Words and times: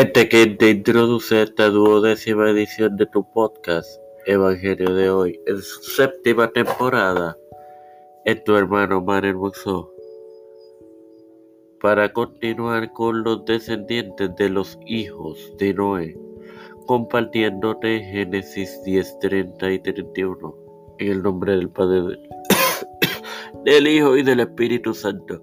Este 0.00 0.30
que 0.30 0.46
te 0.46 0.70
introduce 0.70 1.42
esta 1.42 1.68
duodécima 1.68 2.48
edición 2.48 2.96
de 2.96 3.04
tu 3.04 3.22
podcast, 3.34 4.00
Evangelio 4.24 4.94
de 4.94 5.10
hoy, 5.10 5.40
en 5.44 5.60
su 5.60 5.82
séptima 5.82 6.50
temporada, 6.50 7.36
es 8.24 8.42
tu 8.42 8.56
hermano 8.56 9.02
Mar 9.02 9.26
Hermoso. 9.26 9.92
Para 11.82 12.14
continuar 12.14 12.94
con 12.94 13.22
los 13.24 13.44
descendientes 13.44 14.34
de 14.36 14.48
los 14.48 14.78
hijos 14.86 15.52
de 15.58 15.74
Noé, 15.74 16.18
compartiéndote 16.86 18.00
Génesis 18.00 18.82
10, 18.84 19.18
30 19.18 19.70
y 19.70 19.78
31, 19.80 20.56
en 20.98 21.12
el 21.12 21.22
nombre 21.22 21.56
del 21.56 21.68
Padre 21.68 22.16
del 23.64 23.86
Hijo 23.86 24.16
y 24.16 24.22
del 24.22 24.40
Espíritu 24.40 24.94
Santo. 24.94 25.42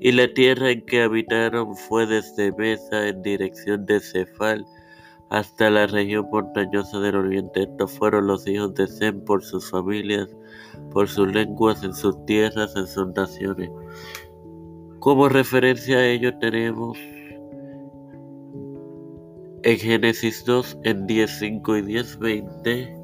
Y 0.00 0.12
la 0.12 0.32
tierra 0.32 0.70
en 0.70 0.84
que 0.84 1.02
habitaron 1.02 1.76
fue 1.76 2.06
desde 2.06 2.52
Mesa 2.52 3.08
en 3.08 3.22
dirección 3.22 3.86
de 3.86 4.00
Cefal 4.00 4.66
hasta 5.30 5.70
la 5.70 5.86
región 5.86 6.28
montañosa 6.30 7.00
del 7.00 7.16
oriente. 7.16 7.62
Estos 7.62 7.92
fueron 7.98 8.26
los 8.26 8.46
hijos 8.46 8.74
de 8.74 8.86
Sem 8.86 9.24
por 9.24 9.42
sus 9.42 9.70
familias, 9.70 10.28
por 10.92 11.08
sus 11.08 11.32
lenguas, 11.32 11.82
en 11.82 11.94
sus 11.94 12.24
tierras, 12.26 12.74
en 12.76 12.86
sus 12.86 13.08
naciones. 13.14 13.70
Como 15.00 15.28
referencia 15.28 15.98
a 15.98 16.06
ello 16.06 16.36
tenemos 16.38 16.96
en 19.64 19.78
Génesis 19.78 20.44
2, 20.44 20.78
en 20.84 21.06
10, 21.06 21.38
5 21.38 21.76
y 21.78 21.82
10, 21.82 22.18
20, 22.18 22.96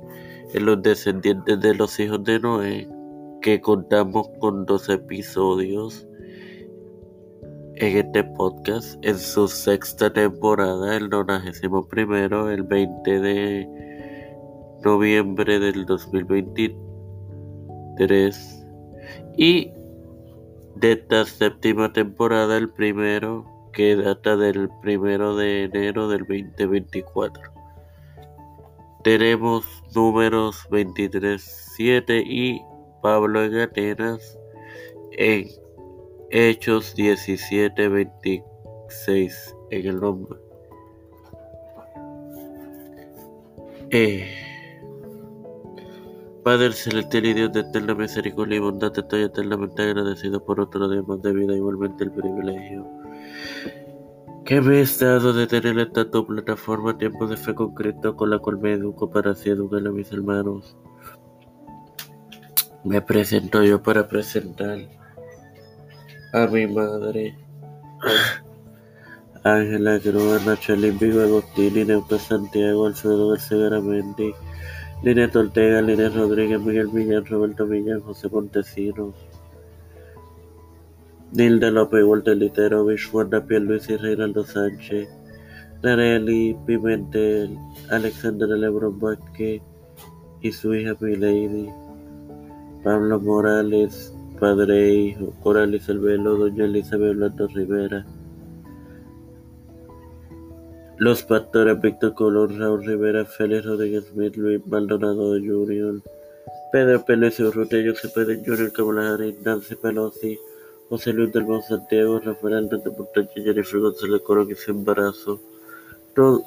en 0.52 0.64
los 0.66 0.82
descendientes 0.82 1.58
de 1.60 1.74
los 1.74 1.98
hijos 1.98 2.22
de 2.24 2.38
Noé, 2.38 2.88
que 3.40 3.60
contamos 3.60 4.28
con 4.38 4.64
dos 4.66 4.88
episodios 4.88 6.06
en 7.76 7.96
este 7.96 8.22
podcast 8.24 8.98
en 9.04 9.16
su 9.18 9.46
sexta 9.48 10.12
temporada, 10.12 10.96
el 10.96 11.08
91, 11.08 12.50
el 12.50 12.62
20 12.62 13.20
de 13.20 13.68
noviembre 14.84 15.58
del 15.58 15.84
2023 15.86 18.66
y 19.36 19.72
de 20.76 20.92
esta 20.92 21.24
séptima 21.24 21.92
temporada 21.92 22.56
el 22.58 22.70
primero 22.70 23.44
que 23.72 23.96
data 23.96 24.36
del 24.36 24.68
primero 24.82 25.34
de 25.36 25.64
enero 25.64 26.08
del 26.08 26.26
2024. 26.26 27.42
Tenemos 29.02 29.64
números 29.94 30.66
23, 30.70 31.72
7 31.76 32.22
y 32.26 32.60
Pablo 33.02 33.44
en 33.44 33.56
Atenas 33.58 34.38
en 35.12 35.48
Hechos 36.30 36.94
17, 36.94 37.88
26 37.88 39.56
en 39.70 39.86
el 39.86 40.00
nombre. 40.00 40.38
Eh. 43.90 44.28
Padre 46.44 46.72
celestial 46.72 47.26
y 47.26 47.34
Dios 47.34 47.52
de 47.52 47.60
eterna 47.60 47.94
misericordia 47.94 48.56
y 48.56 48.60
bondad, 48.60 48.92
estoy 48.96 49.24
eternamente 49.24 49.82
agradecido 49.82 50.42
por 50.42 50.60
otro 50.60 50.88
día 50.88 51.02
más 51.02 51.20
de 51.20 51.32
vida, 51.32 51.54
igualmente 51.54 52.04
el 52.04 52.12
privilegio 52.12 52.86
que 54.50 54.60
me 54.60 54.80
he 54.80 54.84
dado 54.84 55.32
de 55.32 55.46
tener 55.46 55.78
esta 55.78 56.10
tu 56.10 56.26
plataforma 56.26 56.98
Tiempo 56.98 57.28
de 57.28 57.36
Fe 57.36 57.54
concreto 57.54 58.16
con 58.16 58.30
la 58.30 58.40
cual 58.40 58.58
me 58.58 58.72
educo 58.72 59.08
para 59.08 59.30
así 59.30 59.48
educar 59.48 59.86
a 59.86 59.92
mis 59.92 60.10
hermanos. 60.10 60.76
Me 62.82 63.02
presento 63.02 63.62
yo 63.62 63.82
para 63.82 64.08
presentar 64.08 64.78
a 66.32 66.46
mi 66.46 66.66
madre, 66.66 67.36
Ángela 69.44 69.98
Cruz, 70.00 70.46
Nacho 70.46 70.76
Vigo, 70.76 71.20
Agustín, 71.20 71.76
Inés 71.76 72.02
Santiago, 72.26 72.86
Alfredo 72.86 73.36
Garamendi, 73.50 74.32
Linet 75.02 75.36
Ortega, 75.36 75.82
Linet 75.82 76.14
Rodríguez, 76.14 76.60
Miguel 76.60 76.88
Millán, 76.88 77.26
Roberto 77.26 77.66
Millán, 77.66 78.00
José 78.00 78.28
Montesinos, 78.30 79.14
Nilda 81.32 81.70
López, 81.70 82.02
Walter 82.02 82.36
Litero, 82.36 82.86
Vishwanda 82.86 83.44
Luis 83.46 83.90
y 83.90 83.96
Reinaldo 83.98 84.44
Sánchez, 84.44 85.08
Nareli 85.82 86.56
Pimentel, 86.66 87.58
Alexander 87.90 88.48
Lebron 88.48 88.98
Vázquez 88.98 89.60
y 90.40 90.52
su 90.52 90.74
hija 90.74 90.96
Milady. 90.98 91.89
Pablo 92.82 93.20
Morales, 93.20 94.14
padre 94.38 94.88
e 94.88 94.94
hijo, 94.94 95.34
Coral 95.42 95.78
Velo, 96.00 96.36
doña 96.36 96.64
Elizabeth 96.64 97.10
Orlando 97.10 97.46
Rivera. 97.48 98.06
Los 100.96 101.22
pastores 101.22 101.80
Víctor 101.80 102.14
Colón, 102.14 102.58
Raúl 102.58 102.84
Rivera, 102.84 103.26
Félix 103.26 103.66
Rodríguez 103.66 104.06
Smith, 104.06 104.36
Luis 104.36 104.66
Maldonado 104.66 105.32
Jr., 105.32 106.00
Pedro 106.72 107.04
Pérez 107.04 107.38
Urrutia, 107.40 107.90
José 107.90 108.08
Pérez 108.14 108.42
Jr., 108.46 108.72
Kamala 108.72 109.12
Harris, 109.12 109.36
Pelosi, 109.82 110.38
José 110.88 111.12
Luis 111.12 111.32
del 111.32 111.44
Bon 111.44 111.62
Santiago, 111.62 112.18
Rafael 112.18 112.54
Hernández 112.54 112.96
Montaña, 112.96 113.28
Jennifer 113.34 113.80
González 113.80 114.22
Coro, 114.22 114.46
que 114.46 114.54
se 114.54 114.70
embarazo. 114.70 115.40
Todo, 116.14 116.42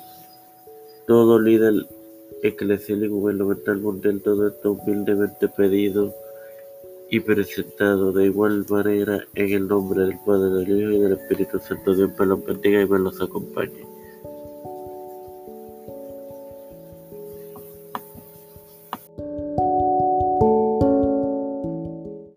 todo 1.06 1.40
líder 1.40 1.86
eclesial 2.42 3.04
y 3.04 3.08
gubernamental 3.08 3.80
mundial, 3.80 4.22
todo 4.22 4.48
esto 4.48 4.74
humildemente 4.74 5.48
pedido 5.48 6.14
y 7.10 7.20
presentado 7.20 8.12
de 8.12 8.26
igual 8.26 8.66
manera 8.70 9.24
en 9.36 9.52
el 9.52 9.68
nombre 9.68 10.02
del 10.02 10.18
Padre, 10.26 10.66
del 10.66 10.80
Hijo 10.80 10.92
y 10.92 11.00
del 11.00 11.14
Espíritu 11.14 11.60
Santo. 11.60 11.96
Dios 11.96 12.12
me 12.18 12.26
los 12.26 12.44
bendiga 12.46 12.82
y 12.82 12.88
me 12.88 13.00
los 13.00 13.22
acompañe. 13.22 13.93